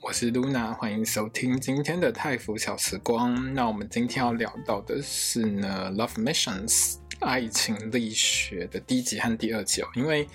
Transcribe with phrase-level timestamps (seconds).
[0.00, 3.52] 我是 Luna，欢迎收听今天的泰福小时光。
[3.54, 10.28] 那我们今天要聊到的是呢，《Love Missions》爱情力学的第一集和第二集哦，因为。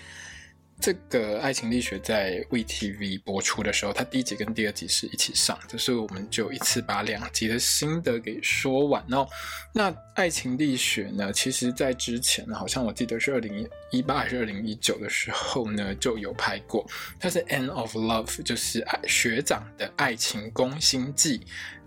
[0.79, 9.25] 这个爱情力学在 VTV 播出的时候，它第一集跟第二集是一起上，就是我们就一次把两集的心得给说完哦。
[9.73, 16.85] 那爱情力学呢，其实在之前好像我记得是二零一八还是二零一九的时候呢，就有拍过。
[17.19, 21.41] 它是 End of Love，就是爱学长的爱情攻心计。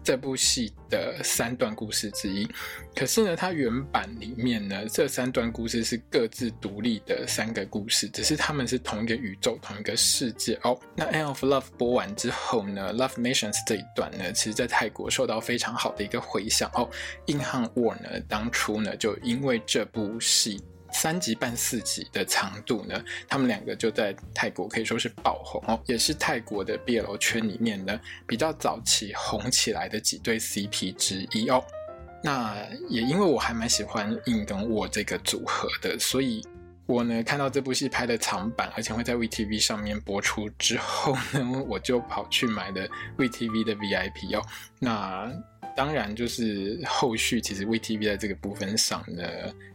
[0.06, 2.48] 这部戏的三段故事之一，
[2.94, 10.78] 可是呢，它原版里面呢，这三段故事是各自独立的三个故事，只是他们是同一个宇宙、同一个世界哦。
[10.94, 16.88] 那《End of Love》播完之后呢，《Love Missions》这一段呢，其实在泰国受到非常好的一个回响哦。
[17.26, 20.62] 硬汉沃呢，当初呢，就因为这部戏。
[20.96, 31.62] 三集半四集的长度呢，他们两个就在泰国可以说是爆红哦，也是泰国的 BL 圈里面呢比较早期红起来的几对 CP 之一哦。
[32.22, 32.56] 那
[32.88, 36.42] 也因为我还蛮喜欢硬跟沃这个组合的，所以
[36.86, 42.88] 我呢看到这部戏拍的长版，而且会在 VTV 上面播出之后呢，我就跑去买了
[43.18, 44.42] VTV 的 VIP 哦。
[44.78, 45.30] 那
[45.76, 49.22] 当然，就是后续其实 VTV 在这个部分上呢，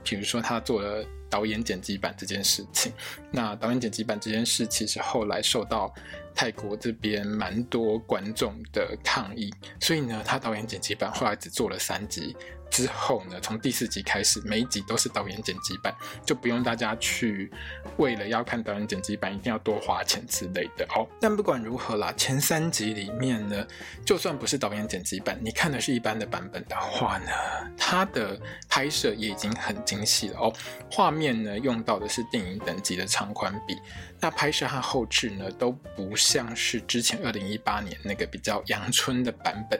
[0.03, 2.91] 比如说他做了导演剪辑版这件事情，
[3.31, 5.93] 那导演剪辑版这件事其实后来受到
[6.33, 12.35] 泰国这边蛮多观众的抗议，所以呢，他导演剪辑版后来只做了三集。
[12.71, 15.93] 之后呢，从第四集开始，每一集都是导演剪辑版，
[16.25, 17.51] 就不用大家去
[17.97, 21.05] 为了要看导演剪辑版，一定要多花钱之类的哦。
[21.19, 23.67] 但不管如何啦，前三集里面呢，
[24.05, 27.31] 就算不是导演剪辑版，你看的是一般的版本的话呢，
[27.77, 30.53] 它的拍摄也已经很精细了哦。
[30.89, 33.77] 画面呢，用到的是电影等级的长宽比，
[34.19, 39.77] 那拍摄和后制呢，都不像是之前二零一八年那个比较阳春的版本。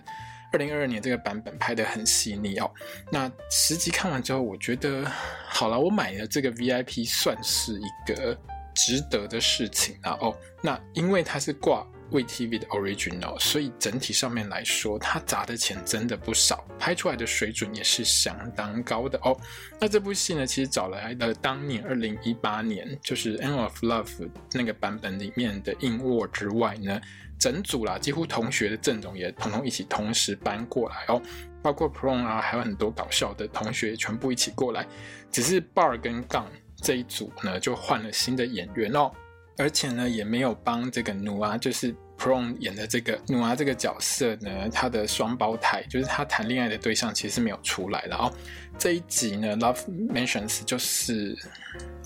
[0.51, 2.69] 二零二二年这个版本拍得很细腻哦。
[3.09, 5.09] 那十集看完之后，我觉得
[5.47, 8.37] 好了，我买了这个 VIP 算是一个
[8.75, 10.17] 值得的事情啊。
[10.21, 19.33] 哦，那因为它是挂 VTV 的 Original，所以整体上面来说，它砸的钱真的不少，拍出来的水准也是相当高的哦。
[19.79, 24.05] 那这部戏呢，其实找来了当年二零一八年就是《End of Love》
[24.51, 26.99] 那个版本里面的硬卧之外呢。
[27.41, 31.19] 整组啦，几乎同学的阵容也统统一起同时搬过来哦，
[31.63, 34.85] 包括 Prong 啊，还有很多搞笑的同学全部一起过来。
[35.31, 39.11] 只是 Bar 跟 Gang 这一组呢，就换了新的演员哦，
[39.57, 48.31] 而且呢，也没有帮这个努啊，就是 Prong 演的这个努啊这个角色呢，他的双胞胎，就是他谈恋爱的对象，其实没有出来的哦。
[48.77, 51.35] 这一集呢，Love Missions 就是。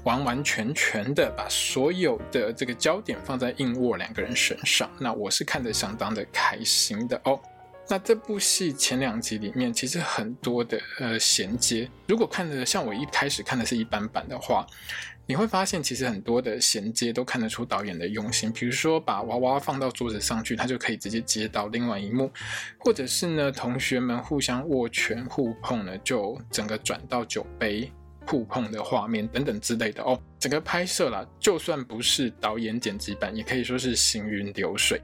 [0.06, 7.40] 完完全全的把所有的这个焦点放在硬卧两个人身上，那我是看得相当的开心的哦。
[7.88, 14.66] 那这部戏前两集里面其实很多的呃衔接，如果看的像我一开始看的是一般版的话，
[15.28, 18.52] 你会发现其实很多的衔接都看得出导演的用心。
[18.52, 22.32] 比如说把娃娃放到桌子上去，他就可以直接接到另外一幕，
[22.80, 27.92] 或者是呢同学们互相握拳互碰呢，就整个转到酒杯。
[28.25, 35.02] 互碰的画面等等之类的哦，整个拍摄啦，就算不是导演剪辑版，也可以说是行云流水。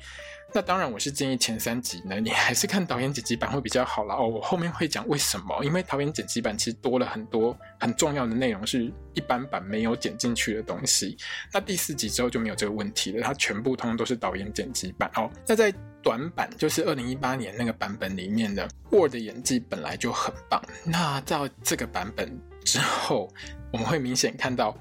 [0.53, 4.27] 那当然，我是建议前三集呢，你还是看导演剪辑版会比较好啦哦。
[4.27, 11.15] 我后面会讲为什么，因为导演剪辑版其实多了很多很重要的内容，是一般版没有剪进去的东西。
[11.53, 15.31] 那第四集之后就没有这个问题了，它全部通通都是导演剪辑版哦。
[15.47, 15.73] 那在
[16.03, 22.37] 短版，就是二零一八年那个版本里面的沃的演技本来就很棒，那到这个版本。
[22.63, 23.31] 之后
[23.72, 24.78] 我们会明显看到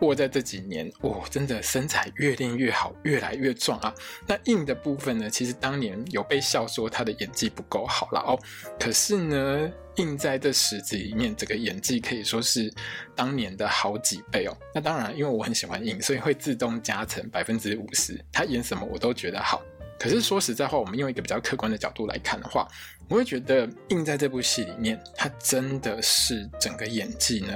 [0.00, 3.94] 沃在这几年哦，真的身材越练越好，越来越壮啊。
[4.26, 8.38] 那硬的部分呢，其实当年有被笑说他的演技不够好了哦。
[8.78, 12.72] 可是呢，硬在这十集里面，这个演技可以说是
[13.14, 14.56] 当年的好几倍哦。
[14.74, 18.20] 那当然，因为我很喜欢硬，所以会自动加成百分之五十。
[18.32, 19.62] 他演什么我都觉得好。
[19.98, 22.68] 可是说实在话，我们用一个比较客观的角度来看的话，
[23.08, 27.52] 我会觉得印在这部戏里面，他真的是整个演技呢，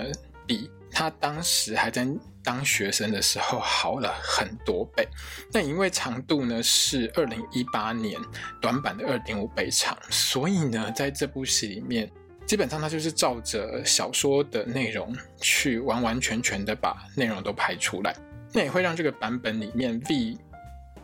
[0.46, 2.06] 比他当时还在
[2.42, 5.06] 当学生的时候好了很多倍。
[5.52, 8.18] 那因为长度呢是二零一八年
[8.60, 12.10] 短版的二点五倍长，所以呢，在这部戏里面，
[12.46, 18.16] 基本上他就是照着小说的内容去完完全全的把内容都拍出来，
[18.54, 20.38] 那也会让这个版本里面 V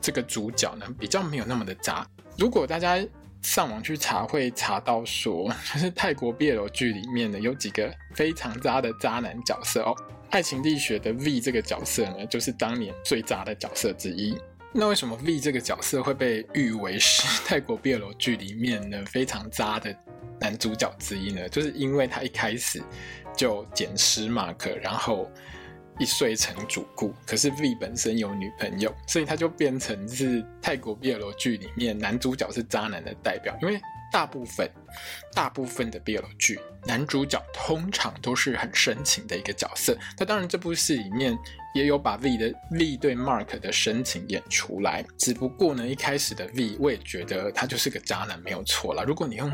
[0.04, 2.06] 这个主角呢比较没有那么的渣。
[2.36, 3.02] 如果大家
[3.40, 9.96] 上网去查，会查到说， 就是泰国 BL 剧里面呢有几个非常渣的渣男角色哦。
[10.28, 14.38] 爱情力学的 V 这个角色呢，就是当年最渣的角色之一。
[14.74, 19.96] 那为什么 V 这个角色会被誉为是 泰国 BL 剧里面呢非常渣的
[20.38, 21.48] 男主角之一呢？
[21.48, 22.82] 就是因为他一开始
[23.34, 25.30] 就捡尸马克然后
[25.98, 27.14] 一睡成主顾。
[27.26, 33.56] 可是 V 本身有女朋友，所以他就变成是泰国 BL 剧里面男主角是渣男的代表。
[33.62, 33.80] 因为
[34.12, 34.70] 大部分
[35.34, 39.96] 大部分的 BL 剧男主角通常都是很深情的一个角色。
[40.18, 41.36] 那当然，这部戏里面
[41.74, 45.04] 也有把 V 的 V 对 Mark 的深情演出来。
[45.18, 49.02] 只不过呢，一开始的 V 我也觉得他就是个渣男，没有错啦。
[49.02, 49.50] 如果你用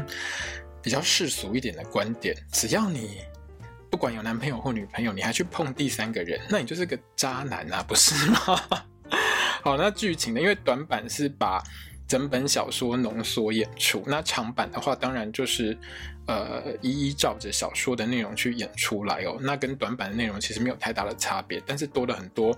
[0.82, 3.22] 比较世俗一点的观点，只要你
[3.90, 8.38] 不管有男朋友或女朋友，你还去碰第三个人，那你就是个渣男啊，不是吗？
[9.62, 10.40] 好，那剧情呢？
[10.40, 11.62] 因为短版是把
[12.06, 15.76] 整本小说浓缩演出，那长版的话，当然就是
[16.26, 19.36] 呃一一照着小说的内容去演出来哦。
[19.40, 22.56] 那跟短版的内容其实没有太大的差别，但是多了很多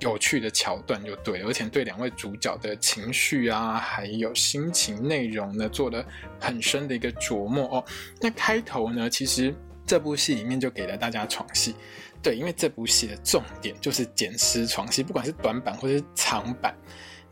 [0.00, 6.04] 有趣的桥段就对了，而且对两位主角的情绪啊，还有心情内容呢，做了
[6.38, 7.84] 很深的一个琢磨哦。
[8.20, 9.54] 那开头呢，其实
[9.92, 11.74] 这部戏里面就给了大家床戏，
[12.22, 16.74] 对，因为这部戏的重点就是捡尸床戏，不管是短版或者是长版，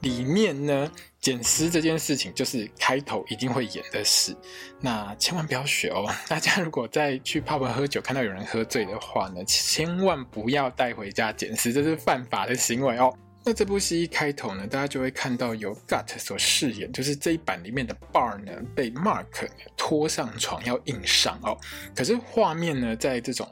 [0.01, 0.93] 里面呢
[1.23, 4.37] 捡尸这件事情就是开头一定会演的事，
[4.79, 6.07] 那千万不要学哦。
[6.29, 13.11] 大家如果在去 pub 喝酒看到有人喝醉的话呢，千万不要带回家捡尸，这是犯法的行为哦。
[13.43, 21.59] 那这部戏一开头呢，大家就会看到由 Gut 所饰演，就是这一版里面的 Bar 呢，被 Mark 拖上床要硬上哦。
[21.97, 23.49] 可是画面呢，在这种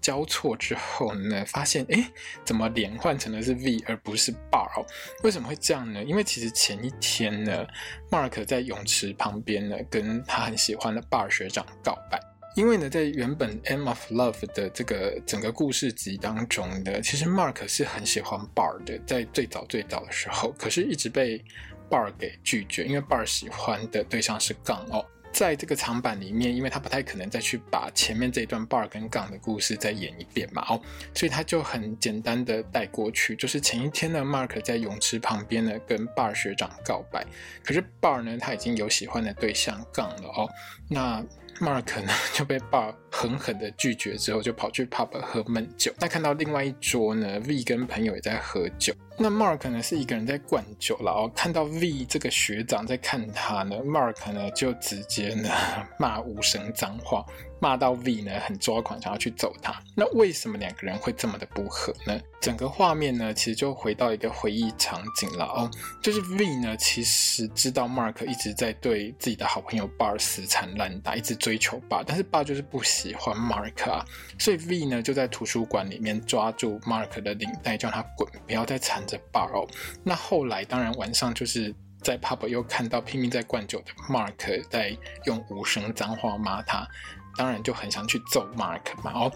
[0.00, 2.06] 交错之后呢，发现诶，
[2.44, 4.86] 怎么脸换成的是 V 而不是 Bar 哦？
[5.24, 6.02] 为什么会这样呢？
[6.04, 7.66] 因为其实前一天呢
[8.10, 12.31] ，Mark 在泳池旁边呢，跟他很喜欢的 Bar 学长告白。
[12.54, 21.42] 因为呢，在原本《M of Love》的这个整个故事集当中呢，其实 Mark 是很喜欢 Bar 的，在最早最早的时候，可是一直被
[21.88, 25.02] Bar 给拒绝，因为 Bar 喜欢的对象是杠哦。
[25.32, 30.78] 在这个长版里面，因为他不太可能再去把前面这一段 Bar 跟杠的故事再演一遍嘛，哦，
[31.14, 37.24] 所以他就很简单的带过去，就是前一天呢，Mark 在泳池旁边呢跟 Bar 学长告白，
[37.64, 40.46] 可是 Bar 呢他已经有喜欢的对象杠了哦，
[40.90, 41.24] 那。
[41.60, 45.92] Mark 呢 就被爸狠狠的拒绝之后，就跑去 pub 喝闷酒。
[45.98, 48.92] 那看到另外一桌呢，V 跟朋友也在喝酒。
[49.18, 51.28] 那 Mark 呢是一个人在灌酒然后。
[51.34, 55.50] 看到 V 这个学长在看他呢，Mark 呢就直接呢
[55.98, 57.24] 骂五声脏话。
[57.62, 59.72] 骂到 V 呢，很抓狂，想要去揍他。
[59.94, 62.20] 那为什么两个人会这么的不合呢？
[62.40, 65.70] 整个画面呢，其实就回到一个回忆场景了哦。
[66.02, 74.04] 就是 V 呢，其实知道 Mark 一直在对自己的好朋友 Bar 死缠烂打，一直追求 Bar，但是 Bar 就是不喜欢 Mark 啊。
[74.40, 79.68] 所以 V 呢就在图书馆里面抓住 Mark 的领带，叫他滚，不要再缠着 Bar 哦。
[80.02, 81.72] 那后来当然晚上就是
[82.02, 86.88] 在 Pub 又看到拼命在灌酒的 Mark 在用无声脏话骂他。
[87.36, 89.32] 当然就很想去揍 Mark 嘛哦，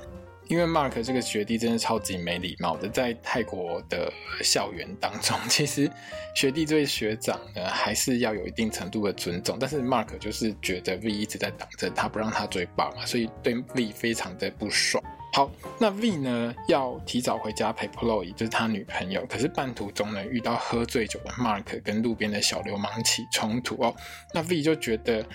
[0.49, 4.13] 因为 Mark 这个学弟真的超级没礼貌的，在泰国的
[4.43, 5.91] 校园当中， 其实
[6.35, 15.03] 学弟对学长呢还是要有一定程度的尊重，但是 Mark 就是觉得 V 一直在挡着他，不让他追宝嘛，所以对 V 非常的不爽。
[15.33, 23.95] 好，那 V 呢要提早回家陪 Ploy，就是他女朋友，可是半途中呢遇到喝醉酒的 Mark 跟路边的小流氓起冲突哦，
[24.33, 25.27] 那 V 就觉得。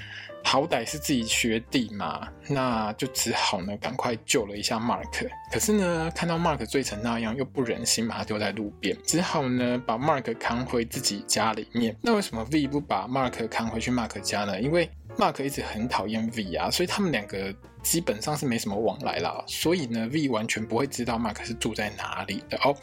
[0.43, 5.29] 好歹是自己学弟嘛，那就只好呢赶快救了一下 Mark。
[5.51, 11.95] 可是呢，看到 Mark 醉成那样，又不忍心把他丢在路边，只好呢把 Mark 扛回自己家里面。
[12.01, 14.59] 那为什么 V 不把 Mark 扛回去 Mark 家呢？
[14.59, 19.43] 因为 Mark 一直很讨厌 V 啊，所以他们两个基本上是没什么往来啦。
[19.47, 22.75] 所以呢，V 完全不会知道 Mark 是住在哪里的哦。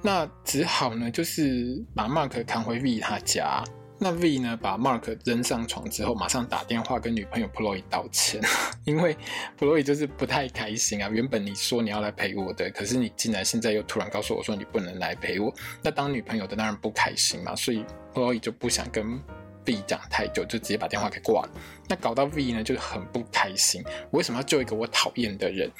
[0.00, 3.62] 那只好呢，就是把 Mark 扛回 V 他家。
[4.04, 8.42] 那 V 呢，把 Mark 扔上床之后，马上打电话跟女朋友 Ploy 道歉，
[8.84, 9.16] 因为
[9.56, 11.08] Ploy 就是不太开心啊。
[11.08, 15.54] 原本你说你要来陪我的，可是你竟然现在又突然告诉我说你不能来陪我，
[15.84, 17.54] 那当女朋友的当然不开心嘛。
[17.54, 19.22] 所以 Ploy 就不想跟
[19.66, 21.50] V 讲太久，就直接把电话给挂了。
[21.88, 25.70] 那搞到 V 呢，就很不开心，我为什么要救一个我讨厌的人，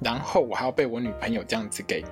[0.00, 2.02] 然后我还要被我女朋友这样子给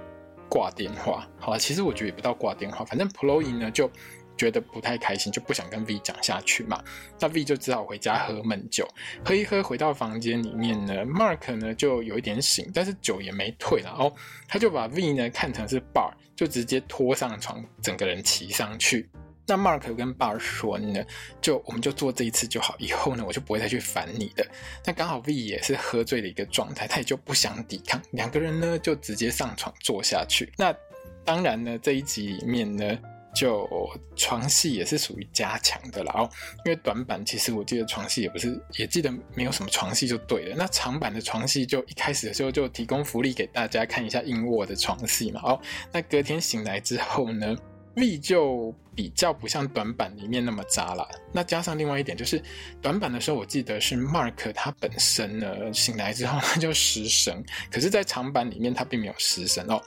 [0.46, 1.26] 挂电话？
[1.38, 3.90] 好了，其实我觉得也不到挂电话，反正 Ploy 呢就。
[4.38, 6.82] 觉得不太开心，就不想跟 V 讲下去嘛。
[7.18, 8.88] 那 V 就只好回家喝闷酒，
[9.24, 14.10] 喝一喝，回到房间里面呢，Mark 呢就有一点醒，但是酒也没退了哦，
[14.46, 19.10] 他就把 V 呢看成是 Bar，就直接拖上床，整个人骑上去。
[19.46, 21.04] 那 Mark 跟 Bar 说呢，
[21.40, 24.46] 就我们就做这一次就好，以后呢我就不会再去烦你的。
[24.84, 30.52] 那刚好 V 也是喝醉的一个状态，他也就不想抵抗，两个人呢就直接上床坐下去。
[30.56, 30.74] 那
[31.24, 32.98] 当然呢，这一集里面呢。
[33.34, 33.68] 就
[34.16, 36.30] 床戏也是属于加强的啦哦，
[36.64, 40.56] 因为短版其实我记得床戏也不是，也记得没有什么床戏就对了。
[40.56, 45.60] 那长版的床戏就一开始的时候就提供福利给大家看一下硬卧的床戏嘛哦。
[45.92, 47.56] 那隔天醒来之后呢
[47.94, 51.08] ，V 就比较不像短版里面那么渣了。
[51.32, 52.42] 那加上另外一点就是，
[52.82, 59.80] 短版的时候我记得是 Mark 他本身呢醒来之后他就失声，可是，在长版里面他并没有失声哦。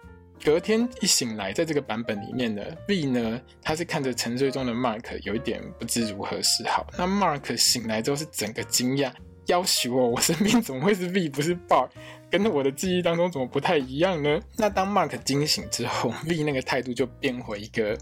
[0.43, 6.85] 隔天一醒来，在这个版本里面呢，V 呢，他是看着沉睡中的 Mark，有一点不知如何是好。
[6.97, 9.11] 那 Mark 醒来之后是整个惊讶，
[9.45, 11.87] 要求我，我身边怎么会是 V 不是 Bar，
[12.29, 14.39] 跟我的记忆当中怎么不太一样呢？
[14.57, 17.95] 那当 Mark 惊醒之后，V 那个态度就变回一个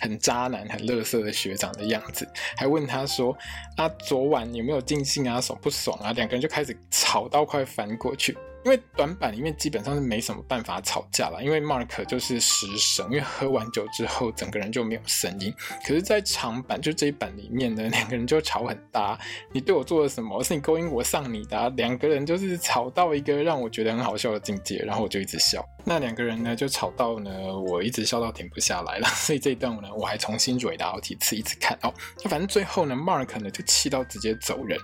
[0.00, 3.36] 很渣男、很垃圾的学长的样子，还问他说
[3.78, 5.40] ：“啊，昨晚有没有尽兴啊？
[5.40, 8.36] 爽不爽啊？”两个人就开始吵到快翻过去。
[8.66, 15.54] 因为短版里面基本上是没什么办法吵架了，因为 Mark 就是失声，因为喝完酒之后整个人就没有声音。
[15.86, 19.16] 可是，在长版就这一版里面呢，两个人就吵很大。
[19.52, 20.42] 你对我做了什么？
[20.42, 21.68] 是你勾引我上你的啊？
[21.76, 25.64] 两个人就是吵到一个让我觉得很好笑的境界，然后我就一直笑。
[25.84, 29.06] 那两个人呢就吵到呢，我一直笑到停不下来了。
[29.14, 31.94] 所以这一段呢，我还重新追了好几次，一直看哦。
[32.24, 34.76] 反正最后呢，Mark 呢就气到直接走人。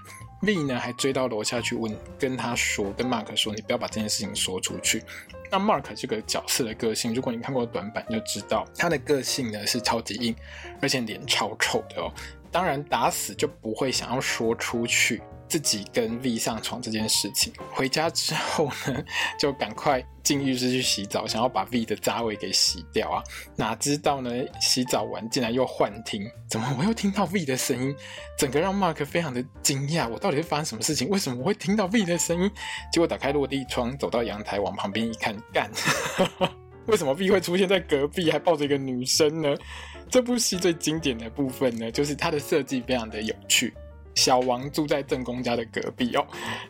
[0.43, 5.03] 丽呢还追到楼下去问，跟他说，跟 Mark 说，你不要把这件事情说出去。
[5.51, 10.35] 那 Mark 这个角色的个性，如果你看过短版，就知道他的个性呢是超级硬，
[10.81, 12.13] 而且脸超丑的哦。
[12.51, 15.23] 当然打死就不会想要说出去。
[15.53, 19.05] 自己跟 V 上床这件事情，回家之后呢，
[19.39, 23.23] 就赶快进浴室去洗澡，想要把 V 的渣味给洗掉啊！
[23.55, 24.31] 哪知道呢，
[24.63, 27.95] 洗澡完竟然又幻听，怎么我又听到 V 的声音？
[28.39, 31.07] 整个让 Mark 非常的惊讶，我到底是发生什么事情？
[31.11, 32.51] 为什么我会听到 V 的声音？
[32.91, 35.71] 结果打开落地窗，走到阳台，往旁边一看，干！
[36.87, 39.55] 为什么 V 会出现在隔壁，还抱着一个女生呢？
[40.09, 43.75] 这部戏最经典的部分呢，就是它的设计非常的有趣。
[44.15, 46.27] 小王住在正宫家的隔壁哦，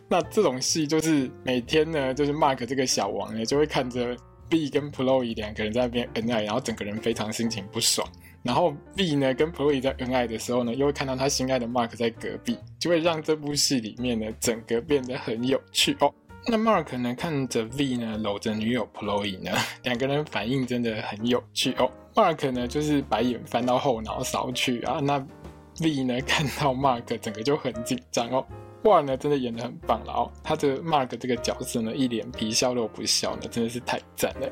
[0.08, 4.16] 那这种戏就是每天呢，就是 Mark 这个小王呢，就会看着
[4.50, 8.06] V 跟 Chloe 两个人在那边恩爱，然后整个人非常心情不爽。
[8.42, 16.12] 然后 V 呢跟 Chloe 在恩爱的时候呢，又会看到他心爱的 Mark 在隔壁，就会让这部戏里面呢，整个变得很有趣哦。
[16.46, 19.50] 那 Mark 呢看着 V 呢搂着女友 Chloe 呢，
[19.82, 21.90] 两个人反应真的很有趣哦。
[22.14, 25.24] Mark 呢就是白眼翻到后脑勺去啊，那。
[25.80, 28.46] V 呢 看到 Mark 整个就很紧张哦，
[28.84, 34.50] 哇呢真的演得很棒了哦，他这 Mark 这个角色呢一脸皮笑肉不笑呢，真的是太赞了。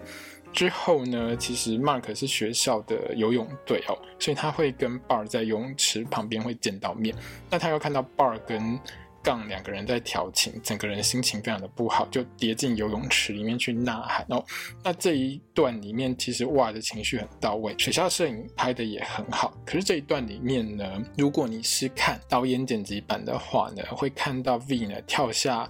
[0.52, 7.14] 之后呢，其实 Mark 是学校的游泳队哦，所以他会跟 Bar 在游泳池旁边会见到面，
[7.48, 8.76] 那他又看到 Bar 跟
[9.22, 14.44] 杠两个人在调情，整个人心情非常的不好，就跌进游泳池里面去呐喊哦。
[14.82, 19.52] 那这一段里面其实哇的情绪很到位，水下摄影拍的也很好。
[19.64, 25.68] 可是这一段里面呢，如果你是看导演剪辑版的话呢，会看到 V 呢跳下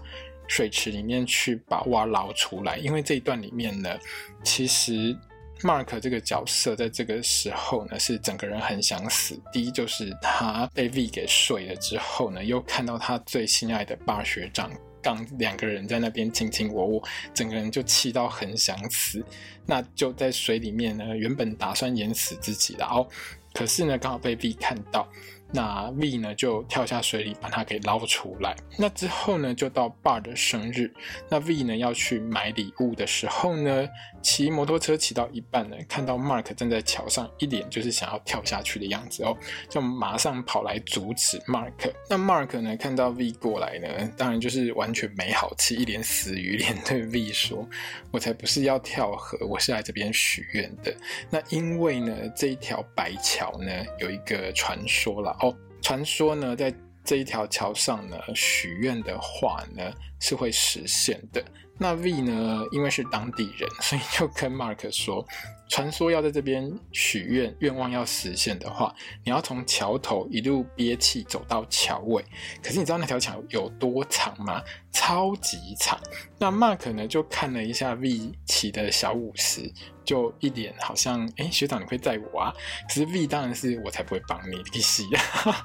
[0.49, 3.99] 水池里面去把哇捞出来，因为这一段里面呢，
[4.43, 5.17] 其实。
[5.63, 9.39] Mark 这个角色在这个时候呢，是整个人很想死。
[9.53, 14.71] 第一就是他被 V 给睡了之后呢，又看到他最心爱的霸学长
[15.03, 19.25] 刚两个人在那边卿卿我我，整个人就气到很想死。
[19.67, 23.07] 那就在水里面呢，原本打算淹死自己的哦，
[23.53, 25.09] 可是呢，刚好被 V 看到。
[25.53, 28.55] 那 V 呢就跳下水里把它给捞出来。
[28.79, 30.93] 那之后呢就到 Bar 的生日。
[31.29, 33.89] 那 V 呢要去买礼物的时候呢，
[34.23, 39.37] 骑摩托车骑到一半呢，看到 Mark 站在桥上，一脸就是想要跳下去的样子哦，
[39.69, 41.93] 就马上跑来阻止 Mark。
[42.09, 47.69] 那 Mark 呢看到 V 过来呢，当然就是完全没好气，一脸死鱼脸对 V 说
[48.13, 50.95] ：“我才不是要跳河，我是来这边许愿的。”
[51.29, 55.37] 那因为呢这一条白桥呢有一个传说啦。
[55.41, 56.73] 哦，传说呢，在
[57.05, 61.45] 这一条桥上呢，许愿的话呢是会实现的。
[61.81, 65.27] 那 V 呢，因为是当地人，所以就跟 Mark 说。
[65.71, 68.93] 传说要在这边许愿，愿望要实现的话，
[69.25, 72.25] 你要从桥头一路憋气走到桥尾。
[72.61, 74.61] 可是你知道那条桥有多长吗？
[74.91, 75.97] 超级长。
[76.39, 79.73] 那 Mark 呢就看了一下 V 骑的小五十，
[80.05, 82.53] 就一脸好像，哎、欸，学长你会载我啊？
[82.89, 85.05] 可是 V 当然是我才不会帮你，你洗。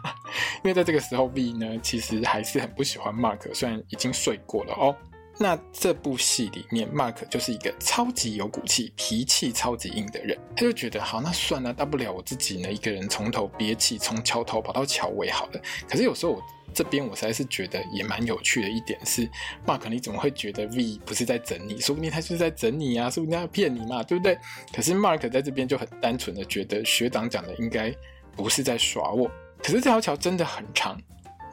[0.63, 4.95] 因为在这个时候 V 呢其实还是很不喜欢 Mark，虽然已经睡过了哦。
[5.37, 10.37] 那这部戏里面，Mark 就是一个超级有骨气、脾气超级硬的人。
[10.55, 15.61] 他就觉得，好，那算了，大不了我自己呢，一个人从头憋气，从桥头跑到桥尾好了。
[15.89, 19.29] 可是有时候我这边我实在是觉得也蛮有趣的一点是
[19.65, 21.81] ，Mark 你怎么会觉得 V 不是在整你？
[21.81, 24.37] 说不定他就是在整你啊，说不定他要骗你嘛，对不对？
[24.73, 27.93] 可是 Mark 在这边就很单纯的觉得学长讲的应该
[28.37, 29.29] 不是在耍我。
[29.57, 30.97] 可是这条桥真的很长，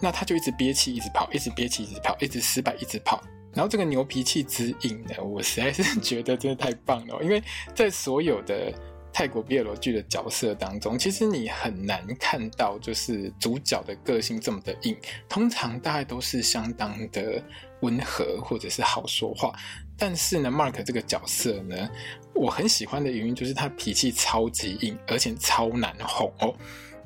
[0.00, 3.20] 那他就一直憋气，一直跑，一直憋气，一直跑，一直失败，一直跑。
[3.54, 7.22] 然后这个牛脾气之硬呢，我实在是觉得真的太棒了。
[7.22, 7.42] 因为
[7.74, 8.72] 在所有的
[9.12, 14.96] 泰国 BL 剧的角色当中，其实你很难看到就是主角的个性这么的硬，
[15.28, 17.42] 通常大概都是相当的
[17.80, 19.54] 温和或者是好说话。
[19.98, 21.88] 但是呢，Mark 这个角色呢，
[22.34, 26.54] 我很喜欢的原因就是他脾气超级硬，而且超难哄哦。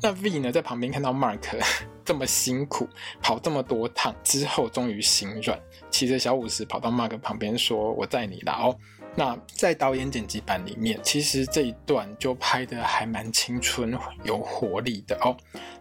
[0.03, 1.41] 那 V 呢，在旁边看到 Mark
[2.05, 2.89] 这么辛苦，
[3.23, 5.59] 跑这么多趟之后，终于心软。
[5.91, 8.77] 骑着小五十跑到 Mark 旁边说：“我载你啦哦。”
[9.17, 15.35] 那在导演剪辑版里面，其实这一段就拍得还蛮青春有活力的哦。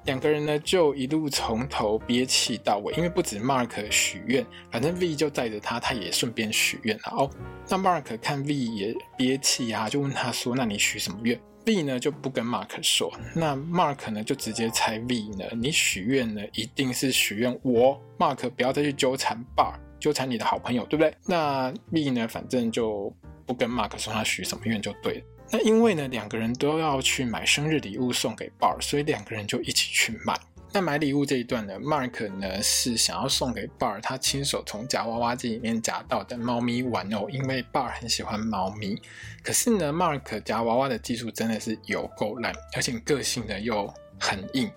[0.06, 7.30] 两个人呢就一路从头憋气到尾，因为不止 Mark 许愿，反正 V 就载着他，他也顺便许愿了哦。
[7.68, 19.74] 那 Mark 看 V 也憋气啊，就问他说：“那你许什么愿？”V 呢就不跟 Mark 说，那 Mark 呢就直接猜 V 呢，你许愿呢一定是许愿我 Mark 不要再去纠缠 Bar。
[20.06, 21.12] 纠缠你的好朋友，对不对？
[21.26, 22.28] 那 V 呢？
[22.28, 23.12] 反正就
[23.44, 25.26] 不跟 Mark 说他许什么愿就对了。
[25.52, 30.40] 那因为呢，两个人都要去买生日礼物送给 Bar，所以两个人就一起去买。
[30.72, 39.02] 那买礼物这一段呢，Mark 呢是想要送给 Bar 他亲手从夹娃娃机里面夹到的猫咪玩偶，因为 Bar 很喜欢猫咪。
[39.42, 44.70] 可是呢，Mark 夹娃娃的技术真的是有够烂，而且个性呢又很硬，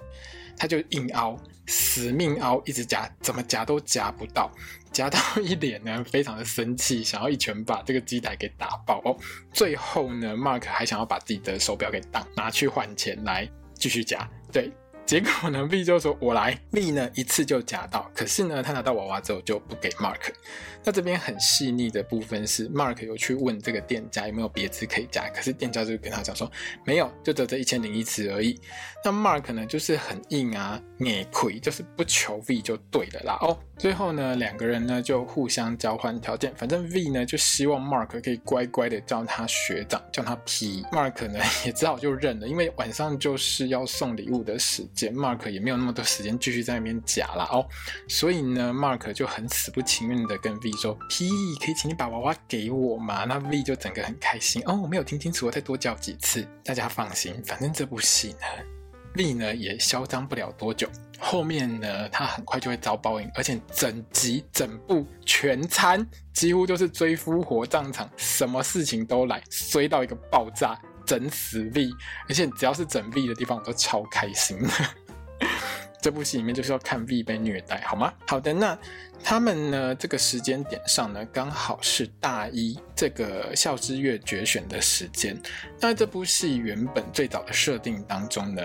[0.56, 4.50] 他就硬凹，死命凹，一直夹，怎么夹都夹不到。
[4.90, 9.16] 夹到一脸呢，非常的生气，想要一拳把这个机台给打爆哦。
[9.52, 14.72] 最后呢，Mark 还想要把自己的手表给当拿去换钱来继续夹，对。
[15.06, 16.60] 结果呢，B 就说：“我来。
[16.70, 20.20] ，B 呢一次就夹到，可是呢，他拿到娃娃之后就不给 Mark。
[20.88, 26.50] 那这边很细腻的部分是，Mark 有去问这个店家有没有别字可以加，可是店家就跟他讲说
[26.82, 28.58] 没有，就只有这一千零一次而已。
[29.04, 33.38] 那 Mark 呢就是很硬啊，你亏就是不求 V 就对了啦。
[33.42, 40.82] 哦，最后呢两个人呢就互相交换条件，反正 V 呢就希望 Mark 可以乖乖的叫他学长，叫他 P。
[40.90, 45.14] Mark 呢 也只好就认了，因为晚上就是要送礼物的时间。
[45.14, 47.68] Mark 也没有那么多时间继续在那边夹了哦，
[48.08, 56.46] 所以呢，Mark 就很死不情愿的跟 V 说：“P，可以请你把娃娃给我吗？”那 V 就整个很开心哦，我没有听清楚，我再多叫几次。
[56.64, 58.46] 大家放心，反正这部戏呢
[59.16, 60.88] ，V 呢也嚣张不了多久，
[61.18, 70.78] 后面呢他很快就会遭报应，而且整集整部全餐几乎都是追夫火葬场，什么事情都来，衰到一个爆炸。
[71.06, 71.88] 整死 V，
[72.28, 74.58] 而且只要是整 V 的地方，我都超开心。
[76.00, 78.12] 这部戏里面就是要看 V 被虐待，好吗？
[78.26, 78.78] 好的，那
[79.22, 79.94] 他们呢？
[79.94, 85.36] 这个时间点上呢，刚好是大一这个校之月决选的时间。
[85.80, 88.62] 那这部戏原本最早的设定当中呢，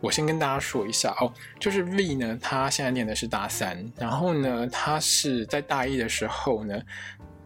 [0.00, 6.80] 我先跟大家说一下哦，就是 V 呢，他现在念的是大三，然后呢，他是在大一的时候呢。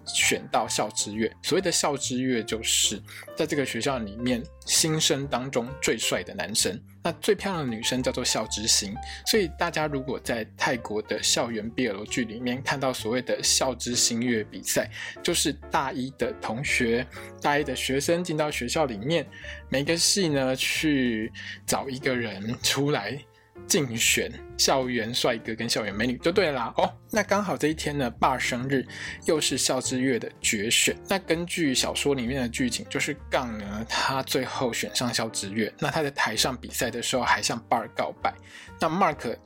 [0.08, 3.00] 选到校之月，所谓的校之月就是
[3.36, 8.94] 在这个学校里面新生当中最帅的男生，那最漂亮的女生叫做校之星。
[9.26, 14.90] 所以大家如果在泰国的校园 BL 剧里面看到所谓的校之星月比赛，
[15.22, 17.06] 就是大一的同学、
[17.40, 19.26] 大一的学生进到学校里面，
[19.68, 21.32] 每个系呢去
[21.66, 23.18] 找一个人出来。
[23.66, 26.90] 竞选校园帅哥跟校园美女就对啦哦。
[27.10, 28.86] 那刚好这一天呢，爸生日，
[29.26, 30.96] 又是校之月的决选。
[31.08, 35.72] 那根据小说里面的剧情，就是杠呢，他最后选上校之月。
[35.78, 38.34] 那他在台上比赛的时候，还向 Bar 告白。
[38.80, 39.36] 那 Mark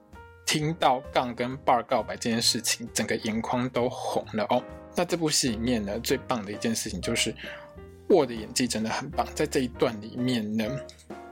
[0.46, 4.62] 听到杠跟 Bar 告白这件事情，整个眼眶都红了哦。
[4.94, 7.34] 那这部戏里面呢，最棒的一件事情就是，
[8.08, 9.26] 沃的演技真的很棒。
[9.34, 10.64] 在这一段里面呢。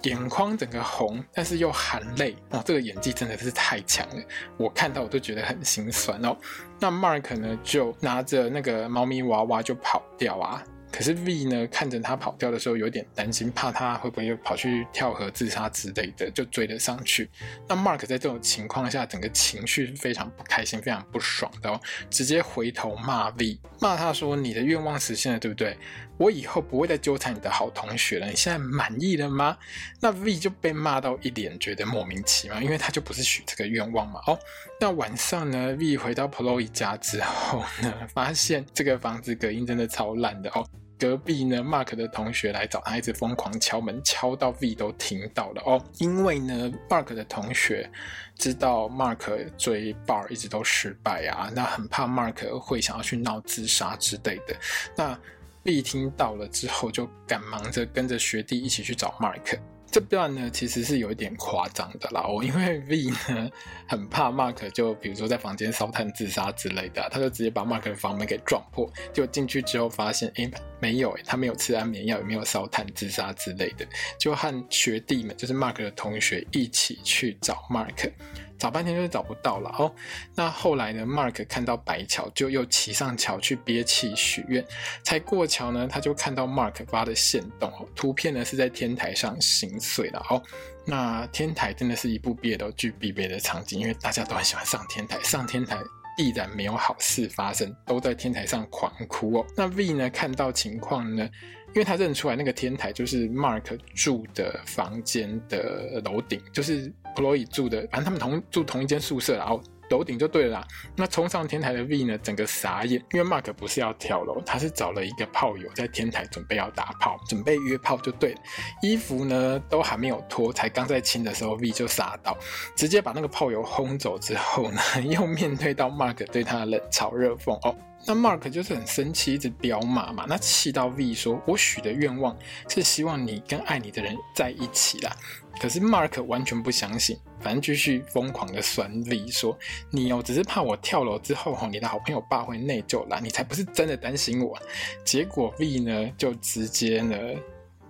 [0.02, 4.22] 眼眶整个红，但是又含泪哦，这个演技真的是太强了，
[4.56, 6.36] 我看到我都觉得很心酸哦。
[6.78, 10.62] 那 Mark 呢，就拿着那个猫咪娃娃就跑掉啊。
[10.92, 17.30] 可是 V 呢，看着他跑掉的时候，有点担心，怕他会不会又跑去跳河自杀之类的，就追了上去。
[17.68, 25.78] 那 Mark 在这种情况下，整个情绪是非常不开心、非常不爽的哦，直接回头骂 V，骂他说：“你的愿望实现了，对不对？
[26.20, 28.26] 我以后不会再纠缠你的好同学了。
[28.28, 29.56] 你现在满意了吗？”
[29.98, 34.20] 那 V 就被骂到一脸觉得莫名其妙，因为他就不是许这个愿望嘛。
[34.26, 34.38] 哦，
[34.78, 40.68] 那晚上呢，V 回到 Chloe 家之后呢， 发现这个房子隔音真的超烂的哦。
[40.98, 45.82] 隔壁呢，Mark 的同学来找他，一直疯狂敲门，敲到 V 都听到了哦。
[45.96, 47.90] 因为呢，Mark 的同学
[48.36, 54.54] 知道 Mark 追 Bar 一直都失败啊，那很怕 Mark 会想要去闹自杀之类的。
[54.94, 55.18] 那
[55.64, 59.58] V 听到了之后， 就赶忙着跟着学弟一起去找 Mark。
[59.92, 63.50] 这段呢，其实是有一点夸张的啦哦，因为 V 呢
[63.88, 73.84] 很怕 Mark 就比如说在房间烧炭自杀之类的，他就直接把 Mark 的房门给撞破，就进去之后发现，诶，没有诶，他没有吃安眠药，也没有烧炭自杀之类的，
[74.16, 78.12] 就和学弟们，就是 Mark 的同学一起去找 Mark。
[78.60, 79.92] 找半天就是找不到了哦。
[80.36, 84.64] 那后来呢？Mark 看到白桥，就又骑上桥去憋气许愿。
[85.02, 90.40] 才过桥呢，他就看到 Mark 发的限动哦，图片呢是在天台上心碎了哦。
[90.84, 95.78] 那天台真的是一部 BL 剧必备的场景，因为大家都很喜欢上天台，上天台
[96.16, 99.46] 必然没有好事发生，都在天台上狂哭哦。
[99.56, 101.28] 那 V 呢，看到情况呢？
[101.74, 110.66] 因为他认出来那个天台就是 Mark 住的房间的楼顶，就是 Chloe 住的，反正他们同住同一间宿舍，然后楼顶就对了。
[110.96, 118.40] 那冲上天台的 V 呢，整个傻眼，因为 Mark 不是要跳楼，他是找了一个炮友在天台准备要打炮，准备约炮就对了。
[118.82, 122.36] 衣服呢都还没有脱，才刚在亲的时候，V 就傻到，
[122.76, 127.76] 直接把那个炮友轰走之后呢， 又面对到 Mark 对他的冷嘲热讽哦。
[128.06, 130.24] 那 Mark 就是很生气，一直飙骂嘛。
[130.28, 132.36] 那气到 V 说：“我许的愿望
[132.68, 135.14] 是希望你跟爱你的人在一起啦。”
[135.60, 139.56] 可是 Mark 完全不相信，反正继续疯狂的酸 V 说
[139.92, 144.58] ：“你哦，只是怕我跳楼之后，你的好朋友爸会内疚啦，你才不是真的担心我。”
[145.04, 147.16] 结果 V 呢，就直接呢。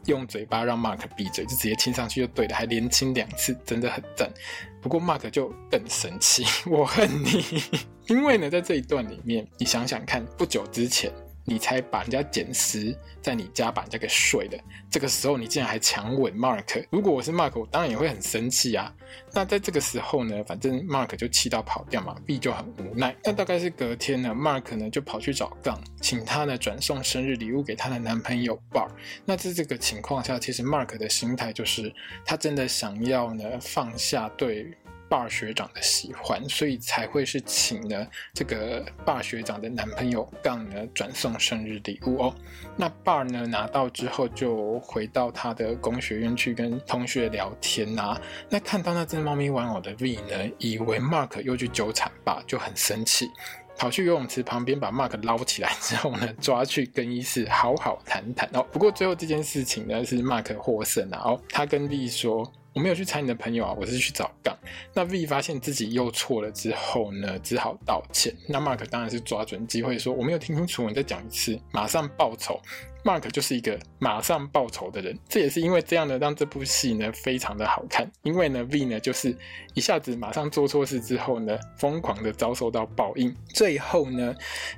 [0.07, 4.31] 用嘴巴让 Mark 闭嘴，就直接亲上去就对了，还连亲两次，真的很赞。
[4.81, 7.63] 不过 Mark 就更神奇，我恨你，
[8.09, 11.13] 因为呢，在这一段里面，你想想看，不久之前。
[11.45, 14.59] 你才把人家捡尸在你家把人家给睡了，
[14.91, 16.87] 这个时候你竟然还强吻 Mark。
[16.91, 18.93] 如果我是 Mark，我当然也会很生气啊。
[19.33, 23.15] 那在这个时候呢，反正 Mark 就气到跑掉嘛，B 就很无奈。
[23.25, 28.89] 那大概是隔天呢，Mark 呢就跑去找杠，请他呢转送生日礼物给他的男朋友 Bar。
[29.25, 31.93] 那在这个情况下，其实 Mark 的心态就是
[32.25, 34.73] 他真的想要呢放下对。
[35.11, 42.35] 霸学长的喜欢，所以才会是请了这个霸学长的男朋友杠呢转送生日礼物哦。
[42.77, 48.19] 那霸呢拿到之后就回到他的工学院去跟同学聊天呐、
[48.49, 53.29] 那看到那只猫咪玩偶的 V 呢，以为 Mark 又去纠缠霸，就很生气，
[53.77, 58.65] 跑去游泳池旁边把 Mark 捞起来之后呢，抓去更衣室好好谈谈哦。
[58.71, 62.49] 不过最后这件事情呢是 Mark 获胜啊哦，他跟 V 说。
[62.73, 64.57] 我没有去踩你的朋友啊，我是去找杠。
[64.95, 68.35] 那 V 发现自己又错了之后呢，只好道歉。
[68.49, 72.61] 那 Mark 当然是抓准机会说：“我没有听清楚，你再讲一次，马上报仇。”
[73.03, 78.11] Mark 就是一个马上报仇的人，这也是因为这样呢，让这部戏呢非常的好看。
[78.23, 79.35] 因为呢，V 呢就是
[79.75, 83.35] 一下子马上做错事之后呢，疯狂的遭受到报应。
[83.55, 84.35] 最后呢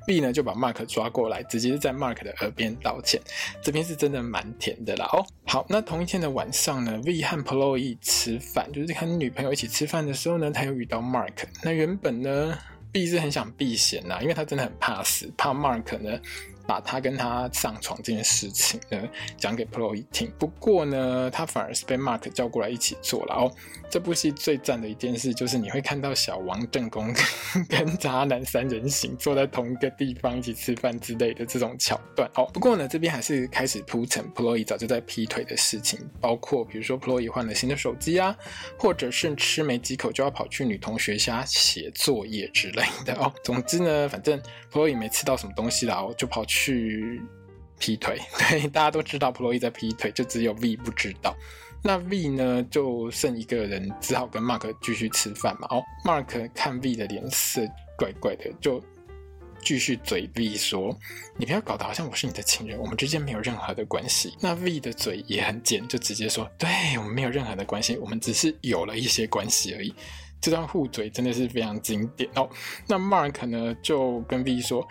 [0.07, 3.21] ，V 呢就把 Mark 抓过来，直接在 Mark 的耳边道歉。
[3.61, 5.25] 这边是真的蛮甜的啦哦。
[5.45, 11.45] 好，那同一天的晚上呢，V 和 Chloe 吃饭，就是和女朋友一起吃饭的时候呢，他又遇到 Mark。
[11.63, 12.57] 那原本呢
[12.95, 16.21] ，V 是很想避嫌呐，因为他真的很怕死，怕 Mark 呢。
[16.73, 18.99] 把他跟他上床这件事情呢
[19.37, 23.53] 讲给 Chloe 听，不过呢，他反而是被 Mark 叫过来一起做了哦。
[23.91, 27.15] 这部戏最赞的一件事就是你会看到小王正宫
[27.69, 32.49] 跟渣男三人行坐在同一个地方一起吃饭之类的这种桥段哦。
[32.55, 38.35] 不过呢，这边还是开始铺陈 Chloe 早就在劈腿的事情，包括比如说 Chloe 换了新的手机啊，
[38.79, 43.31] 或者是吃没几口就要跑去女同学家写作业之类的哦。
[43.45, 44.41] 总之呢，反正
[44.73, 46.62] Chloe 没吃到什么东西啦，哦，就跑去。
[46.63, 47.21] 去
[47.77, 51.35] 劈腿，对，大家都知道 Chloe 在劈腿，就只有 V 不知道。
[51.83, 55.67] 那 V 呢，就剩一个人，只好跟 Mark 继续吃饭嘛。
[55.71, 57.63] 哦，Mark 看 V 的脸色
[57.99, 58.81] 怪怪的，就
[59.65, 60.97] 继续嘴 V 说
[61.37, 69.93] ：“你不要搞得好像我是你的情人，我们之间没有任何的关系。”那 V 的嘴也很贱，就直接说：“对，我们没有任何的关系，我们只是有了一些关系而已。”
[70.41, 72.49] 这段互嘴真的是非常经典哦。
[72.89, 74.87] 那 Mark 呢就跟 V 说：“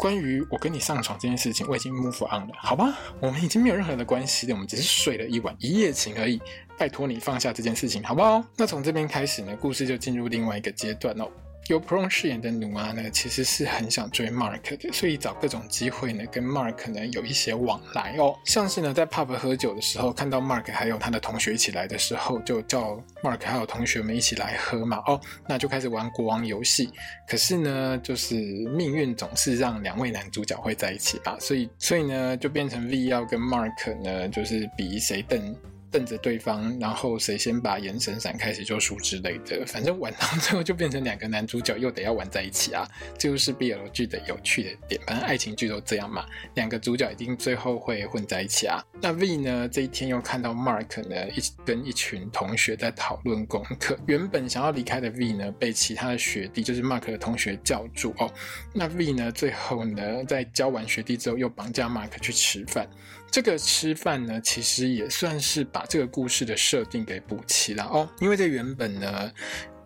[0.00, 2.96] 关于我跟你上床这件事情，我已经 move on 了，好吧？
[3.20, 6.40] 我们已经没有任何的关系了，我们只是睡了一晚一夜情而已。
[6.78, 11.28] 拜托你放下这件事情，好不好？”那从这边开始呢，故事就进入另外一个阶段哦。
[11.68, 18.34] 由 Prong 饰演的努阿呢，其实是很想追 Mark 的，所以找各种机会呢，跟 Mark 呢有一些往来哦。
[18.44, 25.00] 像是呢，在 pub 喝酒的时候，看到 Mark 还有他的同学一起来的时候，就叫 Mark 还有同学们一起来喝嘛。
[25.06, 26.90] 哦，那就开始玩国王游戏。
[27.28, 35.56] 可是呢，就是命运总是让两位男主角会在一起吧，所以，所以呢，就变成 V 要跟 Mark 呢，就是比谁更。
[35.90, 39.64] 瞪着对方，然后谁先把眼神闪开，谁就输之类的。
[39.66, 45.00] 反正玩到最后就变成两个男主角又得要玩在一起啊，这就是 BL 剧的有趣的点。
[45.06, 46.24] 反正爱情剧都这样嘛，
[46.54, 48.82] 两个主角一定最后会混在一起啊。
[49.00, 53.98] 那 V 呢，这一天又看到 Mark 呢一跟一群同学在讨论功课。
[54.06, 58.30] 原本想要离开的 V 呢，被其他的学弟，就是 Mark 的同学叫住哦。
[58.72, 62.88] 那 V 呢，最后呢，在教完学弟之后，又绑架 Mark 去吃饭。
[63.30, 69.32] 这个吃饭呢，其实也算是把这个故事的设定给补齐了哦，因为这原本呢。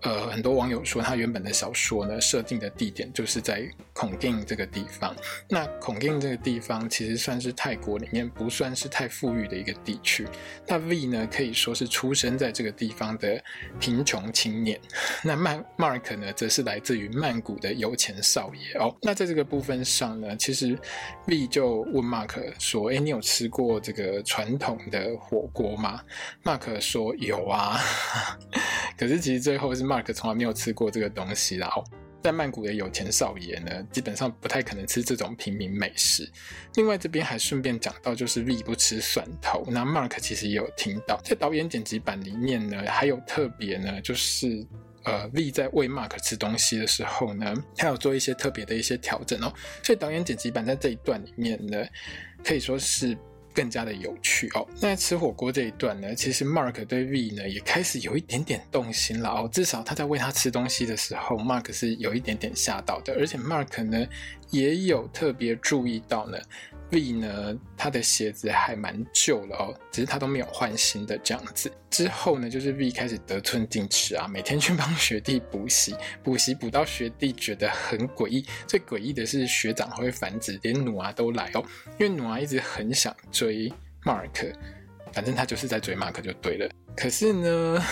[0.06, 5.16] 呃，很多网友说他原本的小说呢，设定的地点就是在孔敬这个地方。
[5.48, 10.26] 那孔敬这个地方其实算是泰国里面不算是太富裕的一个地区。
[10.66, 13.42] 那 V 呢，可以说是出生在这个地方的
[13.80, 14.78] 贫穷青年。
[15.24, 18.94] 那曼 Mark 呢，则是来自于曼谷的有钱少爷哦。
[19.00, 20.76] 那在这个部分上呢，其实
[21.26, 26.02] V 就问 Mark 说：“哎，你有吃过这个传统的火锅吗
[26.42, 27.78] ？”Mark 说：“有啊。
[28.98, 31.72] ”可是其实最后是 Mark 从来没有吃过这个东西啦。
[32.24, 36.26] 在曼谷的有钱少爷呢，基本上不太可能吃这种平民美食。
[36.76, 44.66] 另外这边还顺便讲到，就是 V 不吃蒜头，那 Mark 其实也有听到，在导演剪辑版里面呢，还有特别呢，就是
[45.02, 49.52] 呃 V 在喂 Mark 吃东西的时候呢，他有做一些特别的一些调整哦。
[49.82, 51.86] 所以导演剪辑版在这一段里面呢，
[52.42, 53.14] 可以说是。
[53.54, 54.66] 更加的有趣哦。
[54.80, 59.48] 那吃火锅这一段呢，其实 Mark 对 V 呢也开始有一点点动心了哦。
[59.52, 64.06] 至少他在喂他吃东西的时候，Mark 是有一点点吓到的，而且 Mark 呢
[64.54, 66.38] 也有特别注意到呢。
[66.90, 71.72] V 呢，他的鞋子还蛮旧了哦，只是他都没有换新的这样子。
[71.90, 78.46] 之后呢，就是 V 开始得寸进尺啊，每天去帮学弟补习， 补习补到学弟觉得很诡异。
[78.68, 81.64] 最诡异的是学长会繁殖，连努啊都来哦，
[81.98, 83.72] 因为努啊一直很想追
[84.04, 84.54] Mark，
[85.12, 86.70] 反正他就是在追 Mark 就对了。
[86.96, 87.82] 可是呢，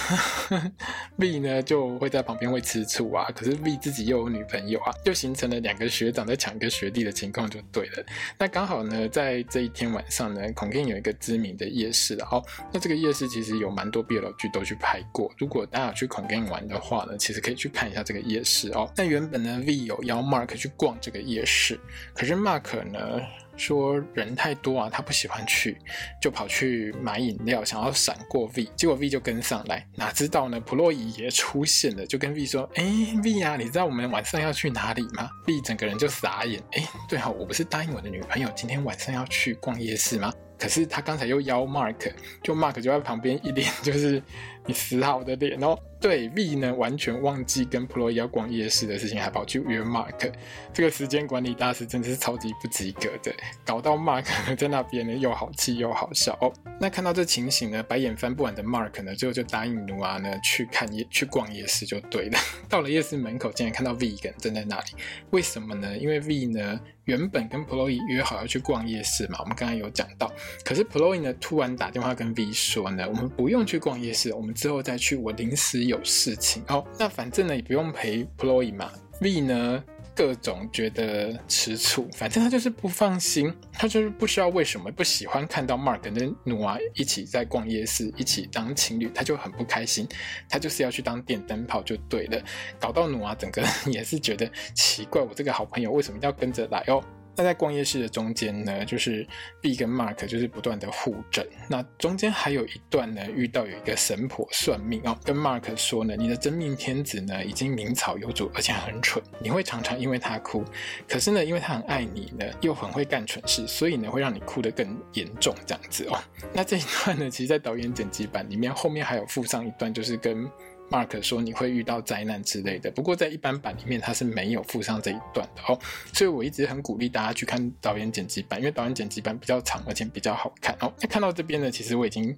[1.16, 3.28] V 呢就会在旁边会吃醋啊。
[3.34, 8.04] 可是 V 自己又有女朋友啊，就形成了两个学长在抢一个学弟的情况，就对了。
[8.38, 12.42] 那刚好呢，在这一天晚上呢，孔敬有一个知名的夜市哦。
[12.72, 15.32] 那这个夜市其实有蛮多 BL 剧都去拍过。
[15.36, 18.90] 如果大家有去孔敬玩的话呢，其实可以去看一下这个夜市哦。
[18.96, 21.78] 那原本呢，V 有邀 Mark 去逛这个夜市，
[22.14, 23.20] 可是 Mark 呢，
[23.56, 25.76] 说人太多啊，他不喜欢去，
[26.20, 30.60] 就跑去买饮料，想要闪过 V，结果 V 就跟上来，哪知道呢？
[30.60, 32.84] 普洛伊也出现了，就跟 V 说：“哎
[33.22, 40.32] ，V 啊，你知道我们晚上要去哪里吗？”V 整个人就傻眼，哎，对啊，我不是答应我的女朋友今天晚上要去逛夜市吗？
[40.58, 44.22] 可是他刚才又邀 Mark，就 Mark 就在旁边一脸就是
[44.66, 45.78] 你 死好的脸哦。
[46.00, 50.32] 对 V 呢，完全忘记跟普洛伊要逛夜市的事情，还跑去约 Mark。
[50.72, 53.32] 这个时间管理大师真的是超级不及格的，
[53.64, 54.24] 搞到 Mark
[54.58, 56.52] 在那边呢又好气又好笑哦。
[56.80, 62.38] 那看到这情形呢，白眼翻不完的 Mark 呢，最后就答应努啊呢去看夜去逛夜市就对了。
[62.68, 64.86] 到了夜市门口，竟然看到 V 一个人站在那里，
[65.30, 65.96] 为什么呢？
[65.96, 70.32] 因为 V 呢原本跟 Ploy 约好要去逛夜市嘛，我们刚才有讲到。
[70.64, 75.98] 可是 Ploy 呢突然打电话跟 V 说呢，我们不用去逛夜市，我们之后再去，我临时有。
[76.04, 78.92] 事情哦，那反正呢也不用陪 Ploy 嘛。
[79.20, 79.82] V 呢
[80.14, 90.06] 各种觉得吃醋，反正他就是不放心，他就是不知道为什么不喜欢看到 Mark 跟努啊一起在逛夜市，一起当情侣，他就很不开心，
[90.50, 92.42] 他就是要去当电灯泡就对了，
[92.78, 97.02] 搞到努啊整个 也是觉得奇怪，我这个好朋友为什么要跟着来哦？
[97.36, 99.26] 那在逛夜市的中间呢，就是
[99.60, 101.46] B 跟 Mark 就是不断的互整。
[101.68, 110.64] 那中间还有一段呢，遇到有一个神婆算命哦，跟 Mark 说呢，你的真命天子呢已经名草有主，而且很蠢，你会常常因为他哭。
[111.08, 116.18] 可是呢，因为他很爱你呢，又很会干蠢事，所以呢会让你哭得更严重这样子哦。
[116.52, 120.48] 那这一段呢，其实，在导演剪辑版里面后面还有附上一段，就是跟
[120.92, 122.90] Mark 说你会遇到灾难之类的。
[122.90, 125.78] 不过在一般版里面，它是没有附上这一段的哦。
[126.12, 130.92] 所以我一直很鼓励大家去看导演剪辑版，因为导演剪辑版比较长，而且比较好看哦。
[131.00, 132.36] 那看到这边呢，其实我已经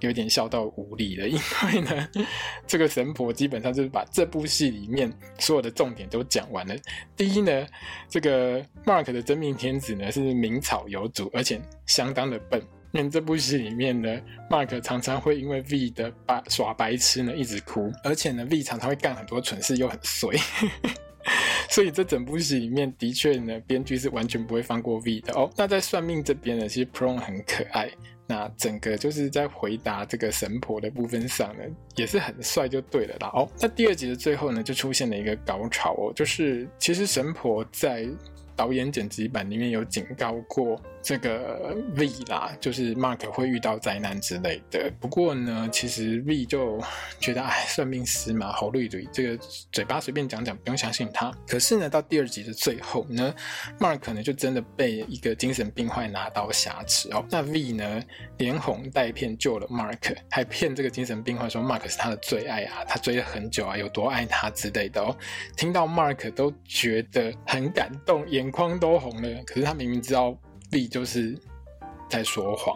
[0.00, 1.40] 有点笑到无力了，因
[1.72, 2.08] 为呢，
[2.68, 6.76] 这个神婆基本上就是把这部戏里面所有的重点都讲完了。
[7.16, 7.66] 第一呢，
[8.10, 12.62] 这个 Mark 的真命天子呢是名草有主，而且相当的笨。
[12.94, 20.38] 因为这部戏里面呢，Mark 常常会因为 V 的白耍白痴呢一直哭，而且呢 V 常常会干很多蠢事又很衰，
[21.68, 25.50] 所以这整部戏里面的确呢，编剧是完全不会放过 V 的哦。
[25.56, 27.90] 那在算命这边呢，其实 Prone 很可爱，
[28.28, 31.64] 那整个就是在回答这个神婆的部分上呢，
[31.96, 33.50] 也是很帅就对了啦哦。
[33.60, 38.06] 那第二集的最后呢，就出现了一个高潮哦，就是其实神婆在。
[38.56, 44.90] 导演剪辑版里面有警告过这个 V 啦，就是 Mark 会遇到灾难之类的。
[44.98, 46.82] 不过呢，其实 V 就
[47.20, 51.30] 觉得，哎，算命师嘛，好绿绿，这个嘴巴随便讲讲，不用相信他。
[51.46, 53.34] 可是呢，到第二集的最后呢
[53.78, 57.22] ，Mark 呢就真的被一个精神病患拿刀挟持哦。
[57.30, 58.02] 那 V 呢，
[58.38, 65.14] 连哄带骗救了 Mark，还骗这个精神病患说 Mark 是他的最爱啊，他追了很久啊，有多爱他之类的哦。
[65.54, 70.34] 听到 Mark 都觉得很感动，眼眶都红了，可是他明明知道
[70.74, 71.38] B 就是
[72.10, 72.74] 在说谎，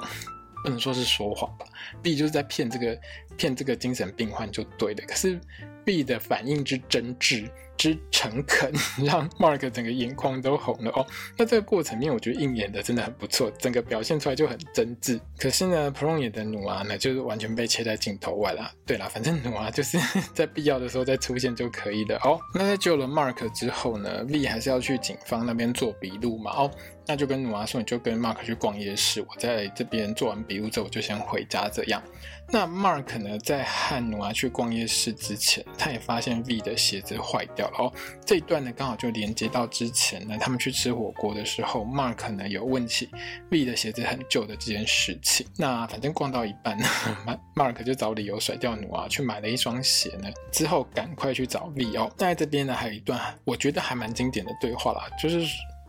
[0.62, 1.66] 不能说是说谎吧
[2.00, 2.96] B 就是在骗这个
[3.36, 5.04] 骗这个精神病患就对了。
[5.04, 5.40] 可是
[5.84, 7.50] B 的反应之真挚。
[7.78, 8.72] 之诚恳，
[9.06, 11.06] 让 Mark 整个眼眶都红了哦。
[11.36, 15.20] 那这个过程面，我觉得应演的真的很不错，整个表现出来就很真挚。
[15.38, 18.68] 可是呢，Pron 演的努娃呢，就是完全被切在镜头外了。
[18.84, 19.96] 对啦，反正努娃就是
[20.34, 22.40] 在必要的时候再出现就可以了哦。
[22.52, 26.70] 那在救了 Mark 之后呢，V 还是要去警方那边做笔录嘛哦。
[27.08, 32.02] 那就跟努阿说，你就跟 Mark 去逛夜市，我在这边做完笔录之后，我就先回家这样。
[32.50, 37.92] 那 Mark 呢，在和努阿去逛夜市之前，他也发现 V 的鞋子坏掉了哦。
[38.26, 43.08] 这一段呢，刚好就连接到之前呢，他们去吃火锅的时候，Mark 呢有问起
[43.50, 45.46] V 的鞋子很旧的这件事情。
[45.56, 46.78] 那反正逛到一半，
[47.56, 52.10] Mark 就找理由甩掉努阿，去买了一双鞋呢，之后赶快去找 V 哦。
[52.18, 55.38] 在这边呢，还有一段我觉得还蛮经典的对话啦，就是。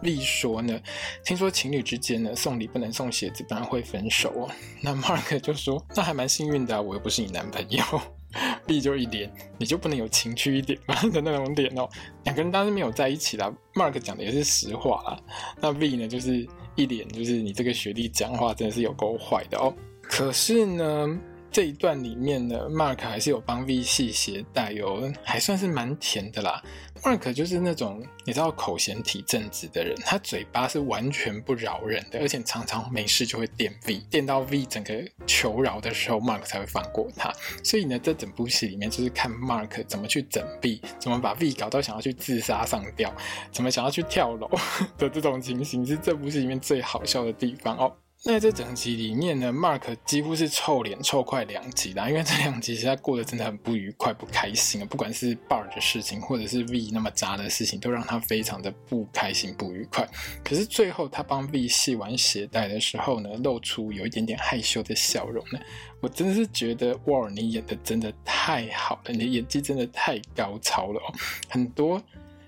[0.02, 0.80] B 说呢，
[1.26, 4.50] 听说情侣之间呢送礼不能送鞋子，不然会分手哦。
[4.82, 7.84] 那 Mark 就说，那还蛮幸运的，我又不是你男朋友。
[8.68, 11.90] B 就一脸，你就不能有情趣一点吗 的那种脸哦。
[12.26, 13.52] 两个人当然没有在一起啦。
[13.74, 15.20] Mark 讲的也是实话啦。
[15.60, 19.74] 那 B 呢，就是一脸就是你这个学弟讲话真的是有够坏的哦。
[20.04, 21.20] 可是呢。
[21.52, 26.62] 这一段里面呢，Mark 还是有帮 V 系鞋带哟，还算是蛮甜的啦。
[27.02, 34.94] Mark 就是那种你知道口嫌体正直的人，他嘴巴是完全不饶人的，而且常常没事就会电 V，电到 V 整个
[35.26, 37.34] 求饶的时候，Mark 才会放过他。
[37.64, 43.12] 所以呢，这整部戏里面就是看 Mark 怎么去整 V，怎么把 V 搞到想要去自杀上吊，
[43.52, 44.50] 怎么想要去跳楼
[44.98, 47.96] 的这种情形，是这部戏里面最好笑的地方哦。
[48.26, 54.88] 那这整集里面呢，Mark 几乎是臭脸臭快两集啦，因为这两集实在过得真的很不愉快、不开心啊。
[54.90, 60.06] 不管是 Bar 的事情，或者是 V 那么渣的事情，都让他非常的不开心、不愉快。
[60.44, 65.60] 可是最后他帮 V 系完鞋带的时候呢，露出有一点点害羞的笑容呢，
[66.02, 71.14] 我真的是觉得哇，你演的真的太好了，你的演技真的太高超了哦，
[71.48, 72.02] 很多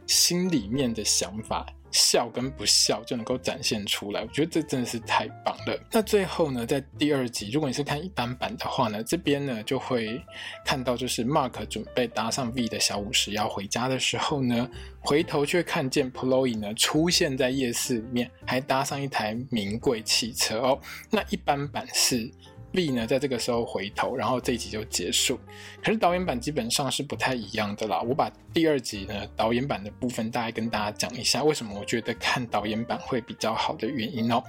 [0.06, 1.66] 心里面的想法。
[1.92, 5.78] 笑跟不笑就能够展现出来，我觉得这真的是太棒了。
[5.92, 10.22] 那最后呢，在第二集，如果你是看一般版的话呢，这边呢就会
[10.66, 20.80] 看到，就是 Mark 准备搭上 V 的小五十要回家的时候呢，回头却看见 Ploy 呢出现在夜市里面，还搭上一台名贵汽车哦。
[21.10, 22.32] 那一般版是。
[22.74, 25.40] V 呢，在这个时候回头，然后这一集就结束。
[25.84, 28.02] 可是导演版基本上是不太一样的啦。
[28.02, 34.42] 我把第二集呢导演版的部分大概跟大家讲一下，为什么我觉得看导演版会比较好的原因哦。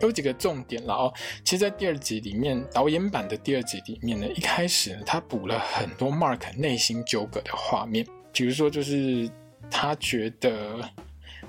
[0.00, 1.12] 有几个重点了哦。
[1.44, 9.30] 其实，在第二集里面，导演版的第二集里面呢，一开始呢，他补了很多 Mark 内心纠葛的画面，比如说就是
[9.70, 10.80] 他觉得。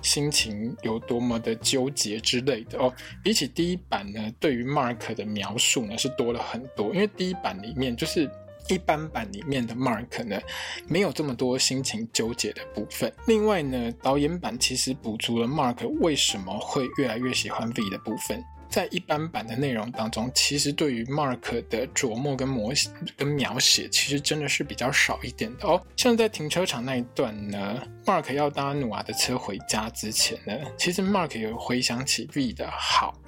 [0.02, 6.94] 心情有多么的纠结之类的哦，比起第一版呢，对于 Mark 的描述呢是多了很多。
[6.94, 8.30] 因为第一版里面就是
[8.70, 10.40] 一般版里面的 Mark 呢，
[10.88, 13.12] 没有这么多心情纠结的部分。
[13.28, 18.44] 另外呢，导演版其实补足了 Mark 为什么会越来越喜欢 V 的部分。
[18.70, 22.72] 在一般版的内容当中，其实对于 Mark 的琢磨跟模
[23.16, 25.82] 跟描写，其实真的是比较少一点的哦。
[25.96, 33.20] 像在停车场那一段呢，Mark 要搭努瓦的车回家之前呢，其实 Mark 有回想起 V 的好。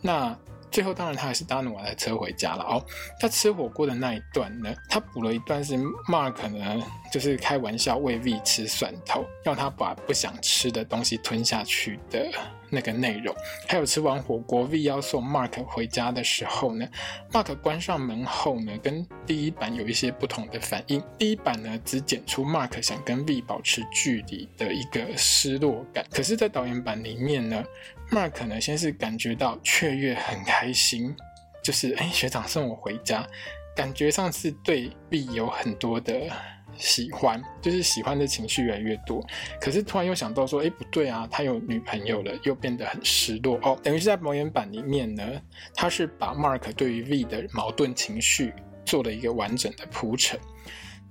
[0.00, 0.36] 那
[0.70, 2.84] 最后当然他还是搭努瓦的车回家了哦。
[3.20, 5.76] 他吃火锅的那一段呢，他补了一段是
[6.08, 12.30] Mark 呢，就是开玩笑喂 V 吃蒜头，要他把不想吃的东西吞下去的
[12.70, 13.34] 那个内容。
[13.66, 16.86] 还有吃完火锅，V 要送 Mark 回家的时候呢
[17.32, 21.02] ，Mark 关上门后呢，跟第一版有一些不同的反应。
[21.18, 27.64] 第一版呢，只剪出 Mark 想跟 V 保持距离的一个失落感，可是，在导演版里面呢。
[28.10, 31.14] Mark 呢，先是感觉到雀跃很开心，
[31.62, 33.26] 就是哎，学长送我回家，
[33.76, 36.22] 感觉上是对 V 有很多的
[36.76, 39.22] 喜欢，就是喜欢的情绪越来越多。
[39.60, 43.78] 可是突然又想到说，哎，不对啊，他有女朋友了，又变得很失落哦。
[43.82, 45.24] 等于是在导演版里面呢，
[45.74, 48.54] 他是把 Mark 对于 V 的矛盾情绪
[48.86, 50.40] 做了一个完整的铺陈。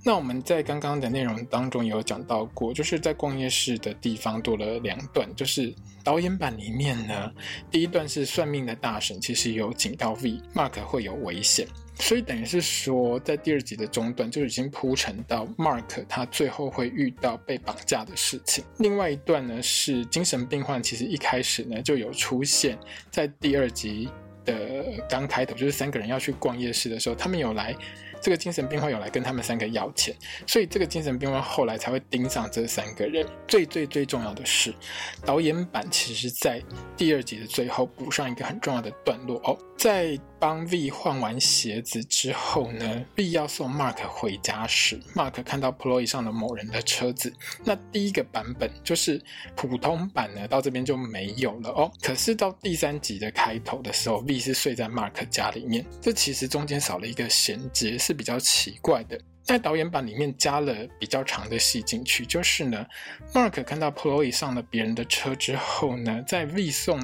[0.08, 7.30] 那我们在刚刚的内容当中有讲到过，就是在逛夜市的地方多了两段，就是导演版里面呢，
[7.70, 18.64] 第一段是算命的大神其实有警告 V Mark 会有危险，所以等于是说在第二集的中段就已经铺陈到 Mark 他最后会遇到被绑架的事情。
[18.78, 22.80] 另外一段呢是精神病患，其实一开始呢就有出现
[23.12, 24.08] 在第二集
[24.45, 27.76] 的刚开头，就是三个人要去逛夜市的时候，他们有来。
[28.22, 30.15] 这个精神病患有来跟他们三个要钱，
[30.45, 33.28] 所以这个精神病患后来才会盯上这三个人。
[33.47, 34.74] 最最最重要的是，
[35.26, 36.61] 导演版其实在
[36.95, 47.34] 第二集的最后补上一个很重要的段落哦，在帮 V 换完鞋子之后呢，V 要送 Mark 回家时，Mark 看到 Ploy 上的某人的车子。
[47.63, 49.22] 那第一个版本就是
[49.55, 51.91] 普通版呢，到这边就没有了哦。
[52.01, 57.97] 可是到第三集的开头的时候，V 是睡在 Mark 家里面，这其实中间少了一个衔接。
[58.08, 62.86] 是比较奇怪的，在导演版里面加了比较长的戏进去，就是呢
[63.34, 66.97] ，Mark 看到 Ploy 上了别人的车之后呢，在 V 送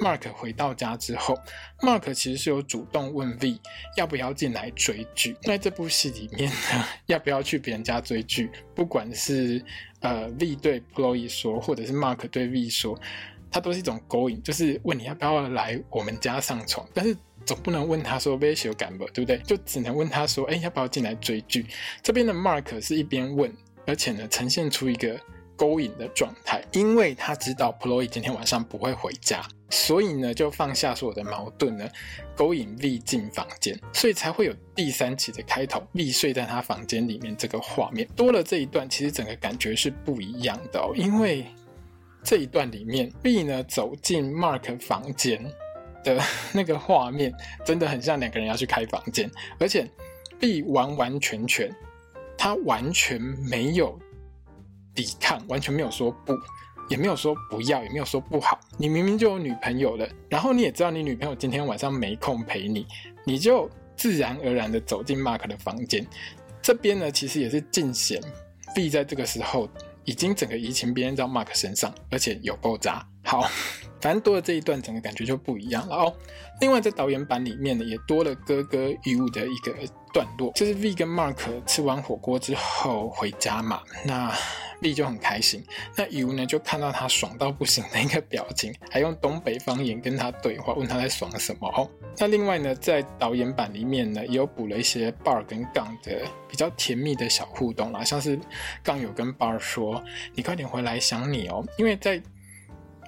[0.00, 1.38] Mark 回到家之后
[1.78, 3.56] ，Mark 其实是有主动问 V
[3.96, 5.36] 要不要进来追剧。
[5.44, 9.64] 那这部戏里面呢，要不要去别人家追剧，不管是
[10.00, 13.00] 呃 V 对 Ploy 说，或者是 Mark 对 V 说，
[13.48, 17.16] 它都是一种勾引，就是问你要不要来我们家上床，但是。
[17.44, 19.38] 总不能问他说被羞感吧，对不对？
[19.38, 21.66] 就只能问他说，哎，要不要进来追剧？
[22.02, 23.52] 这边的 Mark 是一边问，
[23.86, 25.18] 而且呢，呈现出一个
[25.56, 31.88] 勾引的状态，因为他知道 Ploy 今天晚上不会回家，所以呢，就放下所有的矛盾呢，
[32.34, 38.08] 勾引 V 进房间，所以才会有第三期的开头，V 睡在他房间里面这个画面。
[38.16, 41.46] 多了这一段，其实整个感觉是不一样的哦，因为
[42.24, 45.44] 这一段里面，V 呢走进 Mark 房间。
[46.04, 46.20] 的
[46.52, 47.32] 那个画面
[47.64, 49.88] 真的很像两个人要去开房间，而且
[50.40, 51.74] B 完完全全，
[52.36, 53.98] 他完全没有
[54.94, 56.34] 抵抗，完全没有说不，
[56.88, 58.58] 也没有说不要，也没有说不好。
[58.76, 62.86] 你明明就有女朋友了，然后你也知道你女朋友今天晚上没空陪你，
[63.24, 66.06] 你就自然而然的走进 Mark 的房间。
[66.60, 68.20] 这边呢，其实也是尽显
[68.74, 69.68] B 在这个时候
[70.04, 73.06] 已经整个移情别恋到 Mark 身上，而且有够渣。
[73.24, 73.48] 好。
[74.00, 76.12] 反正多了这一段，整个感觉就不一样了哦。
[76.60, 79.72] 另外，在导演版里面呢，也多了哥哥 U 的一个
[80.12, 81.36] 段落，就是 V 跟 Mark
[81.66, 84.32] 吃完火锅之后回家嘛，那
[84.80, 85.64] V 就很开心，
[85.96, 91.88] 那 U 呢就看到他爽到不行的一个表情， 还用东北方言跟他对话，问他在爽什么哦。
[92.18, 98.38] 那另外呢，在导演版里面呢，也有补了一些 Bar 跟杠的比较甜蜜的小互动啦，像是
[98.82, 100.02] 杠有跟 Bar 说
[100.34, 102.20] ：“你快点回来，想你哦。”因为在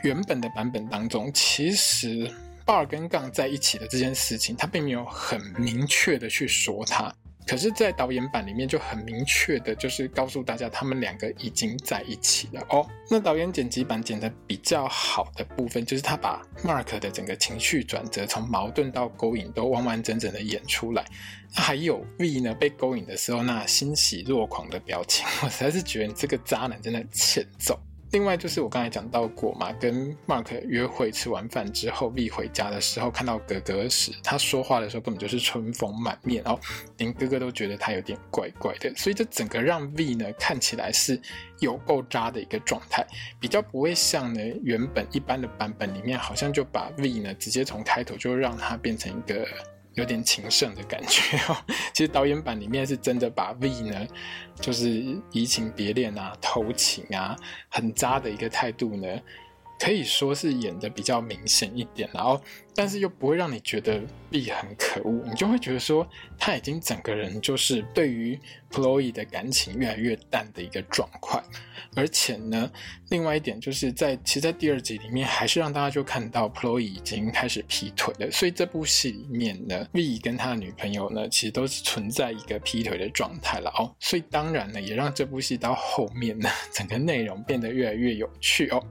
[0.04, 2.30] 原本的版本当中，其实
[2.66, 7.12] Bar 跟杠在一起的这件事情，他并没有很明确的去说他。
[7.46, 12.88] 可是，在导演版里面就很明确的，就是告诉大家他们两个已经在一起了哦。
[13.10, 21.04] 那导演剪辑版剪得比较好的部分，就是他把 Mark 的整个情绪转折，从矛盾到勾引，都完完整整的演出来。
[21.52, 27.78] 还有 V 呢，被勾引的时候那欣喜若狂的表情， 我实在是觉得你这个渣男真的欠揍。
[28.14, 36.60] 另外就是我刚才讲到过嘛，跟 Mark 约会吃完饭之后，V 回家的时候看到哥哥时，他说话的时候根本就是春风满面，然后
[36.98, 41.20] 连哥哥都觉得他有点怪怪的，所以这整个让 V 呢看起来是
[41.58, 43.04] 有够渣的一个状态，
[43.40, 49.44] 比较不会像呢原本一般的版本里面，好像就把 V 呢直接从开头就让他变成一个。
[49.94, 51.36] 有点情圣的感觉。
[51.48, 51.56] 哦，
[51.92, 54.06] 其实导演版里面是真的把 V 呢，
[54.60, 54.88] 就是
[55.32, 57.36] 移情别恋啊、偷情啊、
[57.68, 59.08] 很渣的一个态度呢，
[59.78, 62.40] 可以说是演的比较明显一点，然后
[62.74, 64.00] 但是又不会让你觉得
[64.30, 66.08] B 很可恶，你就会觉得说
[66.38, 68.38] 他已经整个人就是对于
[68.70, 71.42] Chloe 的感情越来越淡的一个状况。
[71.96, 72.70] 而且呢，
[73.10, 88.82] 另外一点就是在其实，在第二集里面还是让大家就看到 Chloe 已经开始劈腿了，所以这部戏里面呢，V 跟他的女朋友呢，其实都是存在一个劈腿的状态了哦，所以当然呢，也让这部戏到后面呢，整个内容变得越来越有趣哦。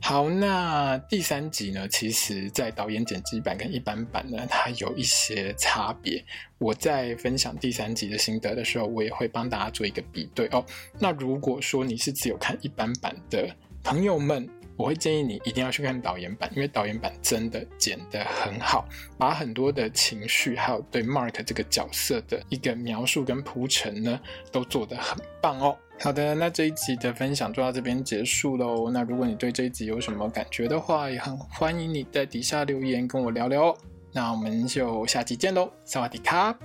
[0.00, 6.24] 好，那第三集呢，其实在导演剪辑版跟一般版呢，它有一些差别。
[6.56, 10.64] 我在分享第三集的心得的时候，我也会帮大家做一个比对哦。
[10.98, 24.20] 那如果说你是只有看一般版的朋友们，我会建议你一定要去看导演版，因为导演版真的剪得很好，把很多的情绪还有对 Mark 这个角色的一个描述跟铺陈呢，
[24.52, 25.76] 都做得很棒哦。
[26.00, 28.88] 好的，那这一集的分享就到这边结束喽。
[28.88, 33.76] 那如果你对这一集有什么感觉的话，也很欢迎你在底下留言跟我聊聊哦。
[34.12, 36.56] 那我们就下集见喽，萨瓦迪卡。